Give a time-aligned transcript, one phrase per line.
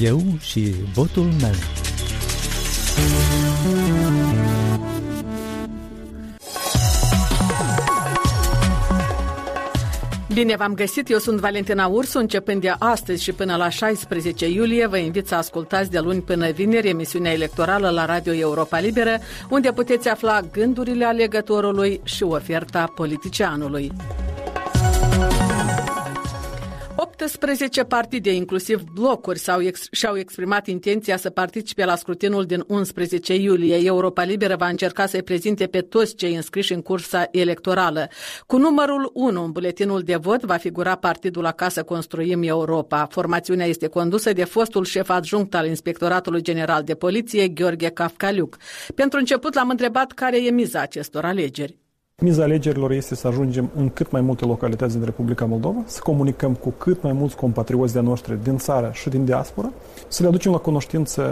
[0.00, 1.50] Eu și votul meu.
[10.32, 14.86] Bine v-am găsit, eu sunt Valentina Ursu, începând de astăzi și până la 16 iulie
[14.86, 19.18] vă invit să ascultați de luni până vineri emisiunea electorală la Radio Europa Liberă,
[19.50, 23.92] unde puteți afla gândurile alegătorului și oferta politicianului.
[27.18, 33.34] 18 partide, inclusiv blocuri, s-au ex- și-au exprimat intenția să participe la scrutinul din 11
[33.34, 33.76] iulie.
[33.86, 38.08] Europa Liberă va încerca să-i prezinte pe toți cei înscriși în cursa electorală.
[38.46, 43.06] Cu numărul 1 în buletinul de vot va figura partidul Acasă Construim Europa.
[43.10, 48.56] Formațiunea este condusă de fostul șef adjunct al Inspectoratului General de Poliție, Gheorghe Cafcaliuc.
[48.94, 51.85] Pentru început l-am întrebat care e miza acestor alegeri.
[52.22, 56.54] Miza alegerilor este să ajungem în cât mai multe localități din Republica Moldova, să comunicăm
[56.54, 59.70] cu cât mai mulți compatrioți de noștri din țară și din diaspora,
[60.08, 61.22] să le aducem la cunoștință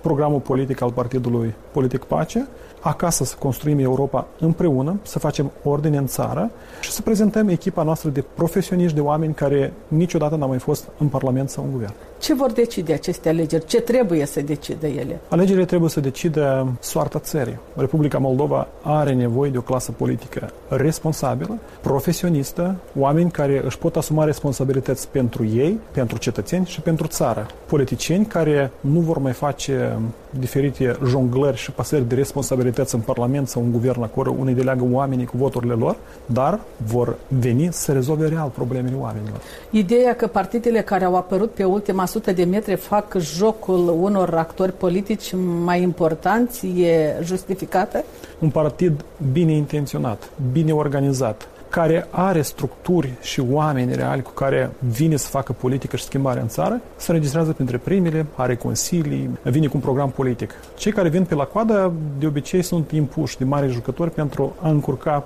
[0.00, 2.46] programul politic al Partidului Politic Pace,
[2.80, 6.50] acasă să construim Europa împreună, să facem ordine în țară
[6.80, 11.08] și să prezentăm echipa noastră de profesioniști, de oameni care niciodată n-au mai fost în
[11.08, 11.94] Parlament sau în Guvern.
[12.20, 13.66] Ce vor decide aceste alegeri?
[13.66, 15.20] Ce trebuie să decide ele?
[15.28, 17.58] Alegerile trebuie să decide soarta țării.
[17.76, 24.24] Republica Moldova are nevoie de o clasă politică responsabilă, profesionistă, oameni care își pot asuma
[24.24, 27.46] responsabilități pentru ei, pentru cetățeni și pentru țară.
[27.66, 29.98] Politicieni care nu vor mai face
[30.30, 35.26] diferite jonglări și pasări de responsabilități în Parlament sau în guvern acolo, unde deleagă oamenii
[35.26, 35.96] cu voturile lor,
[36.26, 39.40] dar vor veni să rezolve real problemele oamenilor.
[39.70, 44.72] Ideea că partidele care au apărut pe ultima sută de metri fac jocul unor actori
[44.72, 48.04] politici mai importanți e justificată?
[48.38, 55.16] Un partid bine intenționat, bine organizat, care are structuri și oameni reali cu care vine
[55.16, 59.72] să facă politică și schimbare în țară, se înregistrează printre primele, are consilii, vine cu
[59.74, 60.54] un program politic.
[60.76, 64.68] Cei care vin pe la coadă, de obicei, sunt impuși de mari jucători pentru a
[64.68, 65.24] încurca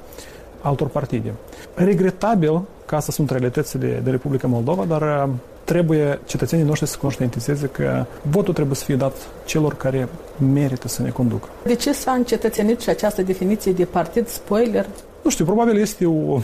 [0.65, 1.33] altor partide.
[1.75, 5.29] Regretabil că astea sunt realitățile de Republica Moldova, dar
[5.65, 10.09] trebuie cetățenii noștri să conștientizeze că votul trebuie să fie dat celor care
[10.53, 11.49] merită să ne conducă.
[11.65, 14.87] De ce s-a încetățenit și această definiție de partid spoiler?
[15.23, 16.39] Nu știu, probabil este o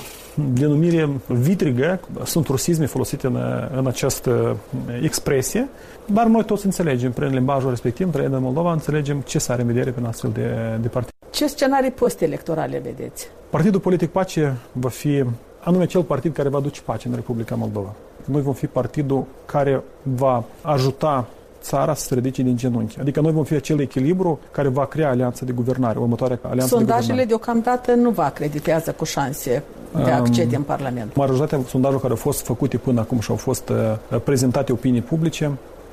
[0.52, 3.38] denumire vitrigă, sunt rusisme folosite în,
[3.76, 4.56] în această
[5.02, 5.68] expresie,
[6.04, 9.66] dar noi toți înțelegem prin limbajul respectiv, trăind în Moldova, înțelegem ce s are în
[9.66, 11.19] vedere prin astfel de, de partid.
[11.30, 13.28] Ce scenarii post-electorale vedeți?
[13.50, 15.24] Partidul Politic Pace va fi
[15.64, 17.94] anume cel partid care va aduce pace în Republica Moldova.
[18.24, 21.26] Noi vom fi partidul care va ajuta
[21.62, 23.00] țara să se ridice din genunchi.
[23.00, 26.96] Adică noi vom fi acel echilibru care va crea alianța de guvernare, următoarea alianță Sondajele
[26.96, 27.26] de guvernare.
[27.26, 29.62] deocamdată nu vă acreditează cu șanse
[30.04, 31.14] de accede în Parlament.
[31.16, 35.50] Majoritatea sondajelor care au fost făcute până acum și au fost uh, prezentate opinii publice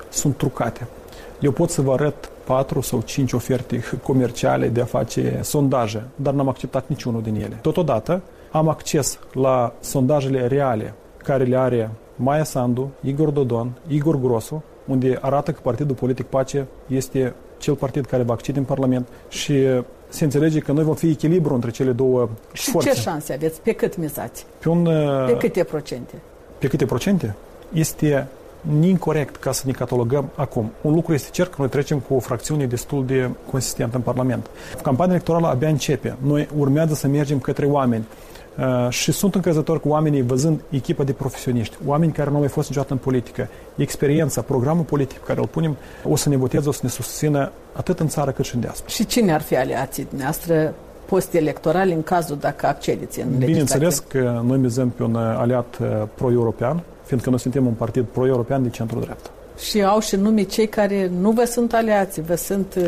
[0.09, 0.87] sunt trucate.
[1.39, 6.33] Eu pot să vă arăt patru sau cinci oferte comerciale de a face sondaje, dar
[6.33, 7.57] n-am acceptat niciunul din ele.
[7.61, 8.21] Totodată,
[8.51, 10.93] am acces la sondajele reale
[11.23, 16.67] care le are Maia Sandu, Igor Dodon, Igor Grosu, unde arată că Partidul Politic Pace
[16.87, 19.63] este cel partid care va accede în Parlament și
[20.09, 22.89] se înțelege că noi vom fi echilibru între cele două Și forțe.
[22.89, 23.61] ce șanse aveți?
[23.61, 24.45] Pe cât mizați?
[24.59, 24.83] Pe, un,
[25.25, 26.13] Pe câte procente?
[26.57, 27.35] pe câte procente?
[27.73, 28.27] Este
[28.81, 30.71] incorrect ca să ne catalogăm acum.
[30.81, 34.49] Un lucru este cert că noi trecem cu o fracțiune destul de consistentă în Parlament.
[34.81, 36.15] Campania electorală abia începe.
[36.21, 38.05] Noi urmează să mergem către oameni.
[38.57, 42.49] Uh, și sunt încrezător cu oamenii văzând echipa de profesioniști, oameni care nu au mai
[42.49, 46.69] fost niciodată în politică, experiența, programul politic pe care îl punem, o să ne voteze,
[46.69, 48.89] o să ne susțină atât în țară cât și în diaspora.
[48.89, 50.73] Și cine ar fi aliații dumneavoastră
[51.05, 54.21] post-electorali în cazul dacă accedeți în Bineînțeles legislativ?
[54.21, 58.69] că noi mizăm pe un aliat uh, pro-european, fiindcă noi suntem un partid pro-european de
[58.69, 59.29] centru-dreapta.
[59.57, 62.83] Și au și nume cei care nu vă sunt aliați, vă sunt uh,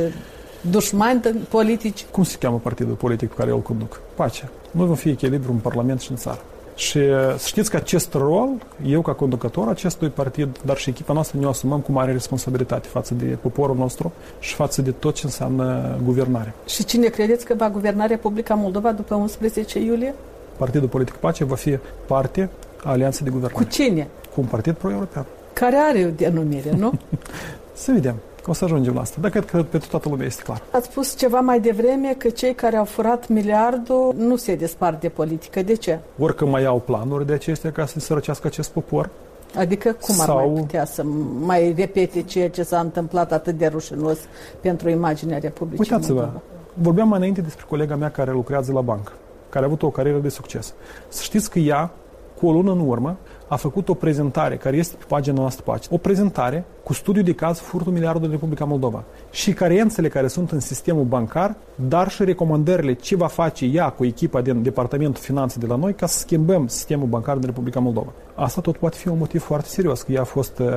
[0.62, 2.06] dușmani de- politici.
[2.12, 4.02] Cum se cheamă partidul politic pe care îl conduc?
[4.16, 4.50] Pace.
[4.72, 6.40] Noi vom fi echilibru în Parlament și în țară.
[6.76, 8.50] Și uh, să știți că acest rol,
[8.86, 13.14] eu ca conducător acestui partid, dar și echipa noastră ne asumăm cu mare responsabilitate față
[13.14, 16.54] de poporul nostru și față de tot ce înseamnă guvernare.
[16.68, 20.14] Și cine credeți că va guverna Republica Moldova după 11 iulie?
[20.58, 21.78] Partidul Politic Pace va fi
[22.08, 22.50] parte
[22.84, 23.68] a Alianței de Cu Guvernare.
[23.70, 24.08] cine?
[24.34, 25.26] Cu un partid pro-european.
[25.54, 26.92] Care are o denumire, nu?
[27.74, 28.16] Să vedem.
[28.48, 29.18] O să ajungem la asta.
[29.22, 30.62] Dar cred că pentru toată lumea este clar.
[30.72, 35.10] Ați spus ceva mai devreme că cei care au furat miliardul nu se despart de
[35.10, 35.62] politică.
[35.62, 36.00] De ce?
[36.20, 39.10] Orică mai au planuri de acestea ca să sărăcească acest popor,
[39.56, 41.04] Adică cum ar Sau- mai putea să
[41.40, 44.18] mai repete ceea ce s-a întâmplat atât de rușinos
[44.62, 46.42] pentru imaginea Republicii Uitați-vă, Moldova?
[46.74, 49.12] vorbeam mai înainte despre colega mea care lucrează la bancă,
[49.50, 50.74] care a avut o carieră de succes.
[51.08, 51.92] Să știți că ea,
[52.40, 55.88] cu o lună în urmă, a făcut o prezentare care este pe pagina noastră pace.
[55.92, 60.52] O prezentare cu studiu de caz furtul miliardului în Republica Moldova și carențele care sunt
[60.52, 65.60] în sistemul bancar, dar și recomandările ce va face ea cu echipa din Departamentul Finanțe
[65.60, 68.12] de la noi ca să schimbăm sistemul bancar din Republica Moldova.
[68.36, 70.68] Asta tot poate fi un motiv foarte serios, că ea a fost uh,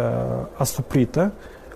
[0.57, 1.33] asuprită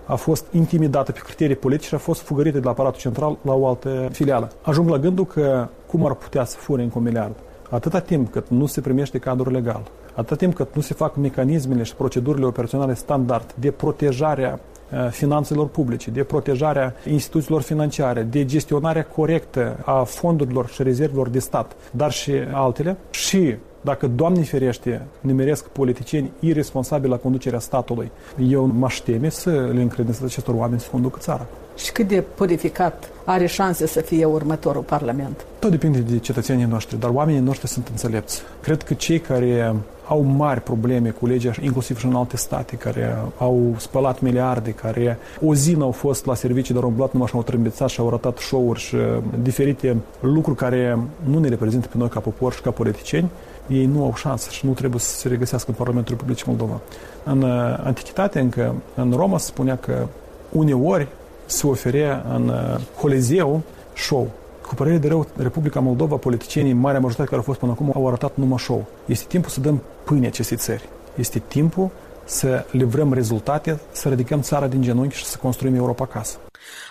[0.07, 3.55] a fost intimidată pe criterii politice și a fost fugărită de la aparatul central la
[3.55, 4.51] o altă filială.
[4.63, 7.35] Ajung la gândul că cum ar putea să fure încă un miliard?
[7.71, 9.83] Atâta timp cât nu se primește cadrul legal,
[10.15, 14.61] atâta timp cât nu se fac mecanismele și procedurile operaționale standard de protejarea
[14.93, 21.39] uh, finanțelor publice, de protejarea instituțiilor financiare, de gestionarea corectă a fondurilor și rezervelor de
[21.39, 23.55] stat, dar și altele, și
[23.87, 28.11] dacă, Doamne ferește, nimeresc politicieni irresponsabili la conducerea statului,
[28.49, 31.47] eu m-aș teme să le încredințez acestor oameni să conducă țara.
[31.77, 35.45] Și cât de purificat are șanse să fie următorul Parlament?
[35.59, 38.43] Tot depinde de cetățenii noștri, dar oamenii noștri sunt înțelepți.
[38.63, 39.75] Cred că cei care
[40.09, 45.19] au mari probleme cu legea, inclusiv și în alte state, care au spălat miliarde, care
[45.45, 48.07] o zi n-au fost la servicii, dar au umblat numai și au trâmbițat și au
[48.07, 48.97] arătat show-uri și
[49.43, 53.31] diferite lucruri care nu ne reprezintă pe noi ca popor și ca politicieni,
[53.69, 56.81] ei nu au șansă și nu trebuie să se regăsească în Parlamentul Republicii Moldova.
[57.25, 60.07] În uh, Antichitate, încă, în Roma, se spunea că
[60.53, 61.09] uneori
[61.47, 63.63] se oferea în uh, Colizeu
[63.95, 64.31] show.
[64.67, 68.07] Cu părere de rău, Republica Moldova, politicienii, marea majoritate care au fost până acum, au
[68.07, 68.85] arătat numai show.
[69.07, 70.89] Este timpul să dăm pâine acestei țări.
[71.15, 71.91] Este timpul
[72.25, 76.37] să livrăm rezultate, să ridicăm țara din genunchi și să construim Europa acasă.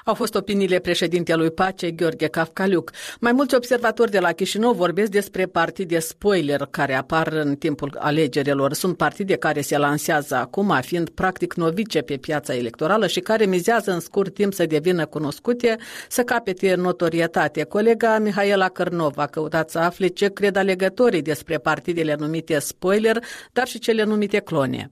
[0.05, 2.91] Au fost opiniile președintelui Pace, Gheorghe Cafcaliuc.
[3.19, 8.73] Mai mulți observatori de la Chișinău vorbesc despre partide spoiler care apar în timpul alegerilor.
[8.73, 13.91] Sunt partide care se lansează acum, fiind practic novice pe piața electorală și care mizează
[13.91, 15.77] în scurt timp să devină cunoscute,
[16.09, 17.63] să capete notorietate.
[17.63, 23.67] Colega Mihaela Cărnov a căutat să afle ce cred alegătorii despre partidele numite spoiler, dar
[23.67, 24.91] și cele numite clone.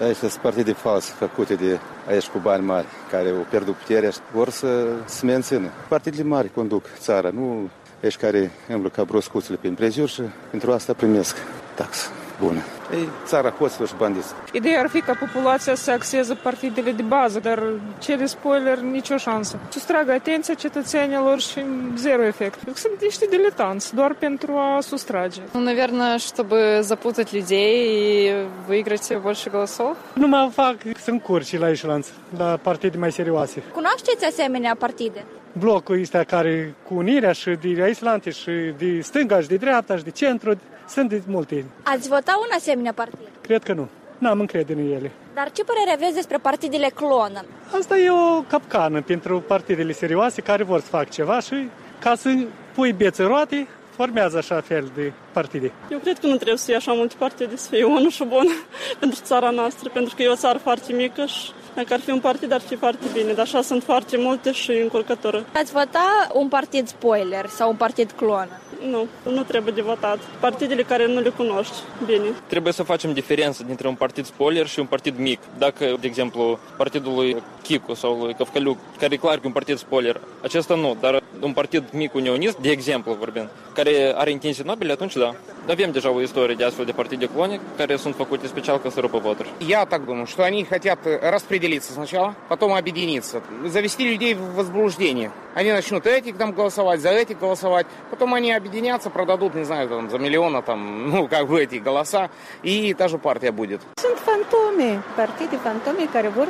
[0.00, 1.78] Aici sunt partide false făcute de
[2.08, 5.68] aici cu bani mari, care au pierdut puterea și vor să se mențină.
[5.88, 10.92] Partidele mari conduc țara, nu ești care îmblă ca broscuțele pe împrejur și pentru asta
[10.92, 11.36] primesc
[11.74, 12.08] taxă
[12.39, 12.59] bună.
[12.93, 14.33] Ei, țara hoților și bandiți.
[14.51, 17.63] Ideea ar fi ca populația să axeze partidele de bază, dar
[17.99, 19.59] cele spoiler nicio șansă.
[19.69, 21.59] Sustragă atenția cetățenilor și
[21.95, 22.59] zero efect.
[22.73, 25.41] Sunt niște diletanți, doar pentru a sustrage.
[25.53, 28.33] Ну, наверное, чтобы запутать людей и
[28.67, 29.97] выиграть больше голосов.
[30.13, 33.63] Nu mă fac să încurci la eșelanță, la partide mai serioase.
[33.73, 35.23] Cunoașteți asemenea partide?
[35.59, 40.03] Blocul ăsta care cu unirea și de Islante și de stânga și de dreapta și
[40.03, 41.64] de centru, sunt de multe.
[41.82, 43.28] Ați vota un asemenea partid?
[43.40, 43.88] Cred că nu.
[44.18, 45.12] N-am încredere în ele.
[45.34, 47.44] Dar ce părere aveți despre partidele clonă?
[47.78, 51.68] Asta e o capcană pentru partidele serioase care vor să facă ceva și
[51.98, 52.34] ca să
[52.74, 53.66] pui bețe roate,
[53.96, 55.72] formează așa fel de partide.
[55.90, 58.46] Eu cred că nu trebuie să fie așa multe partide, să fie unul și bun
[59.00, 62.20] pentru țara noastră, pentru că e o țară foarte mică și dacă ar fi un
[62.20, 65.44] partid, ar fi foarte bine, dar așa sunt foarte multe și încurcătoră.
[65.52, 68.60] Ați vota un partid spoiler sau un partid clonă?
[68.90, 70.18] Nu, nu trebuie de votat.
[70.40, 71.74] Partidele care nu le cunoști
[72.06, 72.24] bine.
[72.46, 75.40] Trebuie să facem diferență dintre un partid spoiler și un partid mic.
[75.58, 79.52] Dacă, de exemplu, partidul lui Chicu sau lui Căvcăliuc, care e clar că e un
[79.52, 84.62] partid spoiler, acesta nu, dar un partid mic unionist, de exemplu vorbind, care are intenții
[84.66, 85.34] nobile, atunci da.
[85.68, 89.00] Avem deja o istorie de astfel de partide clone, care sunt făcute special ca să
[89.00, 89.48] rupă voturi.
[89.58, 95.30] Я так думаю, что они хотят распределиться сначала, потом объединиться, завести людей в возбуждение.
[95.54, 100.08] Они начнут этих там голосовать, за этих голосовать, потом они объединятся, продадут, не знаю, там,
[100.08, 102.30] за миллиона, там, ну, как бы эти голоса,
[102.62, 103.80] и та же партия будет.
[104.00, 106.48] Sunt fantome, partide fantome care vor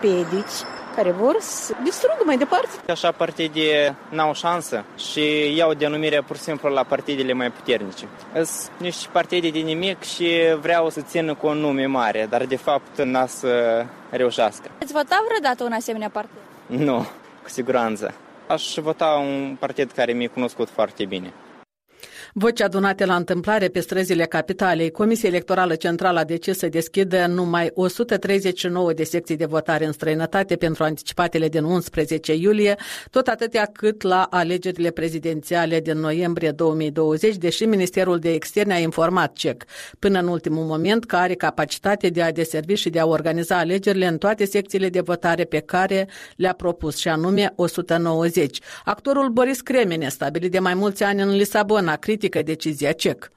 [0.00, 0.64] pedici
[0.96, 2.90] care vor să distrugă mai departe.
[2.90, 8.08] Așa partide n-au șansă și iau denumirea pur și simplu la partidele mai puternice.
[8.32, 10.28] Sunt niște partide de nimic și
[10.60, 14.70] vreau să țină cu un nume mare, dar de fapt n-a să reușească.
[14.82, 16.38] Ați vota vreodată un asemenea partid?
[16.66, 16.98] Nu,
[17.42, 18.14] cu siguranță.
[18.46, 21.32] Aș vota un partid care mi-e cunoscut foarte bine.
[22.38, 27.70] Voci adunate la întâmplare pe străzile capitalei, Comisia Electorală Centrală a decis să deschidă numai
[27.74, 32.76] 139 de secții de votare în străinătate pentru anticipatele din 11 iulie,
[33.10, 39.32] tot atâtea cât la alegerile prezidențiale din noiembrie 2020, deși Ministerul de Externe a informat
[39.32, 39.64] CEC
[39.98, 44.06] până în ultimul moment că are capacitate de a deservi și de a organiza alegerile
[44.06, 48.58] în toate secțiile de votare pe care le-a propus, și anume 190.
[48.84, 51.96] Actorul Boris Cremene, stabilit de mai mulți ani în Lisabona,
[52.28, 53.30] critică decizia CEC.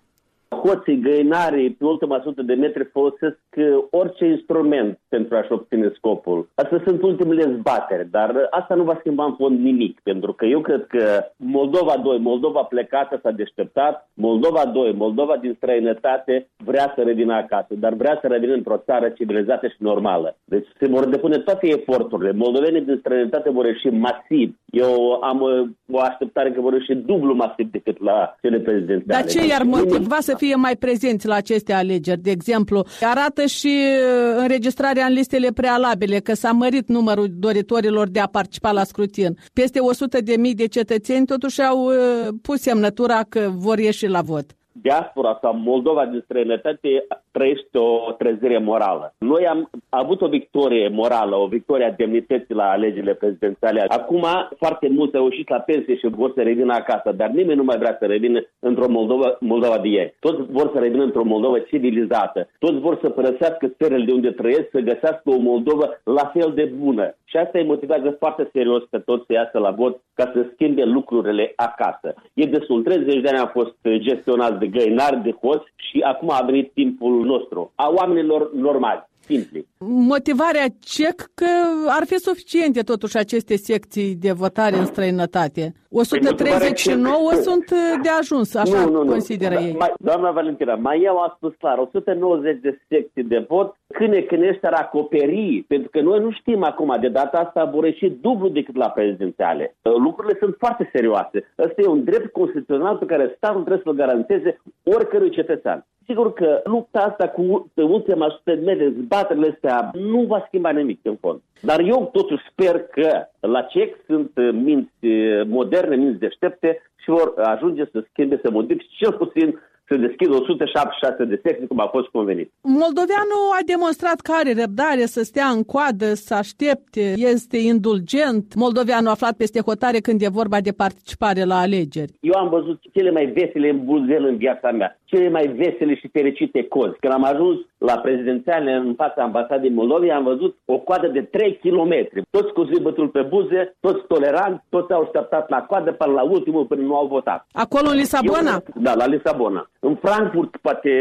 [0.50, 6.50] Hoții, găinarii, pe ultima sută de metri folosesc uh, orice instrument pentru a-și obține scopul.
[6.56, 10.62] Astea sunt ultimele zbateri, dar asta nu va schimba în fond nimic, pentru că eu
[10.62, 17.02] cred că Moldova 2, Moldova plecată s-a deșteptat, Moldova 2, Moldova din străinătate vrea să
[17.02, 20.36] revină acasă, dar vrea să revină într-o țară civilizată și normală.
[20.44, 22.32] Deci se vor depune toate eforturile.
[22.32, 24.56] Moldovenii din străinătate vor ieși masiv.
[24.72, 29.22] Eu am uh, o așteptare că vor ieși dublu masiv decât la cele prezidențiale.
[29.22, 32.86] Dar ce i-ar motiva să fie mai prezenți la aceste alegeri, de exemplu?
[33.02, 38.72] Arată și uh, înregistrarea în listele prealabile, că s-a mărit numărul doritorilor de a participa
[38.72, 39.34] la scrutin.
[39.54, 41.94] Peste 100 de mii de cetățeni totuși au uh,
[42.42, 44.46] pus semnătura că vor ieși la vot
[44.82, 49.14] diaspora sau Moldova din străinătate trăiește o trezire morală.
[49.18, 53.86] Noi am avut o victorie morală, o victorie a demnității la alegerile prezidențiale.
[53.88, 54.26] Acum
[54.58, 57.78] foarte mulți au ieșit la pensie și vor să revină acasă, dar nimeni nu mai
[57.78, 60.16] vrea să revină într-o Moldova, Moldova de ieri.
[60.20, 62.50] Toți vor să revină într-o Moldova civilizată.
[62.60, 66.72] Toți vor să părăsească țările de unde trăiesc, să găsească o Moldova la fel de
[66.78, 67.16] bună.
[67.26, 70.84] Și asta îi motivează foarte serios că toți să iasă la vot ca să schimbe
[70.84, 72.14] lucrurile acasă.
[72.34, 76.46] E destul, 30 de ani a fost gestionat de găinari, de hoți și acum a
[76.46, 79.68] venit timpul nostru, a oamenilor normali simpli.
[80.14, 81.52] Motivarea cec că
[81.88, 85.74] ar fi suficiente totuși aceste secții de votare în străinătate.
[85.90, 89.12] 139 păi sunt uh, de ajuns, așa nu, nu, nu.
[89.12, 89.76] consideră da, ei.
[89.80, 94.68] Mai, doamna Valentina, mai eu am spus clar, 190 de secții de vot, câne cânește
[94.68, 98.76] ar acoperi, pentru că noi nu știm acum, de data asta vor ieși dublu decât
[98.76, 99.76] la prezidențiale.
[99.82, 101.54] Uh, lucrurile sunt foarte serioase.
[101.58, 105.86] Ăsta e un drept constituțional pe care statul trebuie să-l garanteze oricărui cetățean.
[106.06, 111.00] Sigur că lupta asta cu ultima sută de metri, zbaterile astea, nu va schimba nimic
[111.04, 111.40] în fond.
[111.62, 115.08] Dar eu totuși sper că la CEC sunt minți
[115.48, 121.24] moderne, minți deștepte și vor ajunge să schimbe, să modifice cel puțin să deschidă 176
[121.24, 122.50] de secții, cum a fost convenit.
[122.62, 128.46] Moldoveanul a demonstrat că are răbdare să stea în coadă, să aștepte, este indulgent.
[128.64, 132.14] Moldoveanul a aflat peste hotare când e vorba de participare la alegeri.
[132.20, 136.08] Eu am văzut cele mai vesele în Buzel în viața mea, cele mai vesele și
[136.18, 137.00] fericite cozi.
[137.00, 141.60] Când am ajuns la prezidențiale în fața ambasadei Moldovei, am văzut o coadă de 3
[141.64, 141.94] km.
[142.30, 146.66] Toți cu zâmbetul pe buze, toți toleranți, toți au așteptat la coadă până la ultimul
[146.66, 147.46] până nu au votat.
[147.52, 148.52] Acolo în Lisabona?
[148.52, 149.70] Eu, da, la Lisabona.
[149.80, 150.92] În Frankfurt poate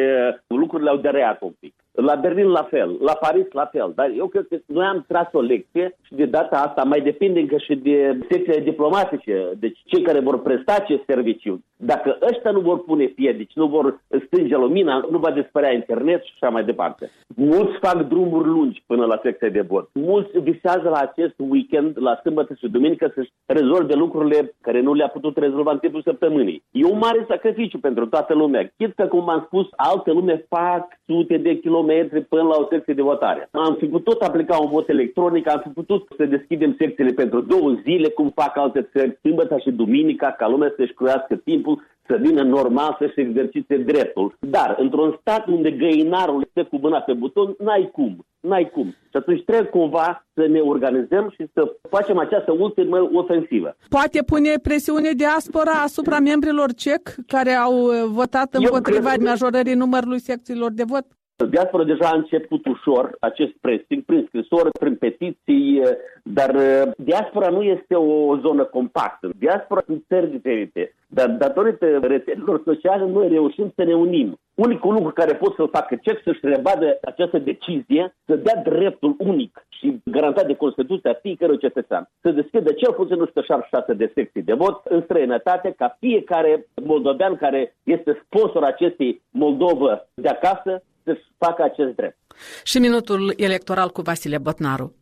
[0.47, 1.75] lucrurile au dereat un pic.
[2.07, 3.93] La Berlin la fel, la Paris la fel.
[3.95, 7.41] Dar eu cred că noi am tras o lecție și de data asta mai depinde
[7.41, 11.65] încă și de secțiile diplomatice, deci cei care vor presta acest serviciu.
[11.77, 16.33] Dacă ăștia nu vor pune piedici, nu vor stânge lumina, nu va dispărea internet și
[16.41, 17.11] așa mai departe.
[17.37, 19.89] Mulți fac drumuri lungi până la secția de vot.
[19.93, 25.09] Mulți visează la acest weekend, la sâmbătă și duminică, să-și rezolve lucrurile care nu le-a
[25.09, 26.63] putut rezolva în timpul săptămânii.
[26.71, 28.73] E un mare sacrificiu pentru toată lumea.
[28.77, 32.67] Chit că, cum am spus, alte lume fac sute de kilometri kilometri până la o
[32.71, 33.49] secție de votare.
[33.51, 37.73] Am fi putut aplica un vot electronic, am fi putut să deschidem secțiile pentru două
[37.83, 42.43] zile, cum fac alte țări, sâmbătă și duminica, ca lumea să-și curească timpul, să vină
[42.43, 44.35] normal să-și exercite dreptul.
[44.41, 48.25] Dar într-un stat unde găinarul este cu mâna pe buton, n-ai cum.
[48.41, 48.87] N-ai cum.
[49.11, 53.77] Și atunci trebuie cumva să ne organizăm și să facem această ultimă ofensivă.
[53.89, 57.75] Poate pune presiune diaspora asupra membrilor CEC care au
[58.07, 61.05] votat împotriva majorării numărului secțiilor de vot?
[61.47, 65.83] Diaspora deja a început ușor acest pressing prin scrisori, prin petiții,
[66.23, 69.31] dar uh, diaspora nu este o zonă compactă.
[69.39, 74.39] Diaspora sunt țări diferite, dar datorită rețelelor sociale noi reușim să ne unim.
[74.55, 79.67] Unicul lucru care pot să-l facă CEC să-și rebadă această decizie, să dea dreptul unic
[79.69, 84.81] și garantat de Constituția fiecărui cetățean, să deschidă cel puțin 176 de secții de vot
[84.85, 90.83] în străinătate, ca fiecare moldovean care este sponsor acestei Moldovă de acasă
[91.15, 92.19] să facă acest drept.
[92.65, 94.99] Și minutul electoral cu Vasile Botnaru.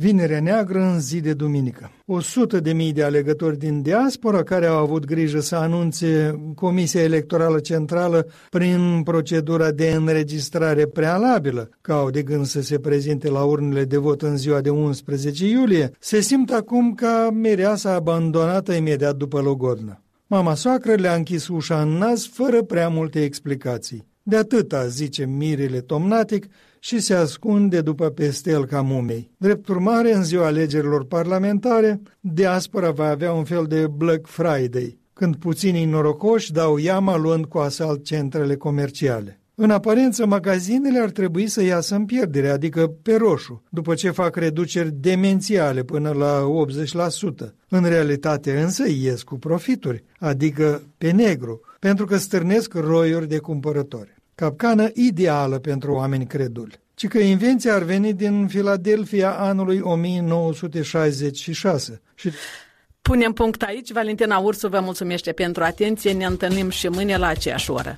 [0.00, 1.90] Vinerea Neagră în zi de duminică.
[2.06, 7.02] O sută de mii de alegători din diaspora care au avut grijă să anunțe Comisia
[7.02, 13.42] Electorală Centrală prin procedura de înregistrare prealabilă, că au de gând să se prezinte la
[13.42, 19.16] urnele de vot în ziua de 11 iulie, se simt acum ca mireasa abandonată imediat
[19.16, 20.02] după logodnă.
[20.26, 24.07] Mama soacră le-a închis ușa în nas fără prea multe explicații.
[24.28, 26.46] De atâta, zice Mirele Tomnatic,
[26.78, 29.30] și se ascunde după pestel ca mumei.
[29.36, 35.36] Drept urmare, în ziua alegerilor parlamentare, diaspora va avea un fel de Black Friday, când
[35.36, 39.40] puținii norocoși dau iama luând cu asalt centrele comerciale.
[39.54, 44.36] În aparență, magazinele ar trebui să iasă în pierdere, adică pe roșu, după ce fac
[44.36, 46.46] reduceri demențiale până la
[47.44, 47.54] 80%.
[47.68, 54.16] În realitate însă ies cu profituri, adică pe negru, pentru că stârnesc roiuri de cumpărători.
[54.38, 62.00] Capcană ideală pentru oameni creduli ci că invenția ar veni din Filadelfia anului 1966.
[62.14, 62.30] Și
[63.02, 63.92] Punem punct aici.
[63.92, 66.12] Valentina Ursu vă mulțumește pentru atenție.
[66.12, 67.96] Ne întâlnim și mâine la aceeași oră.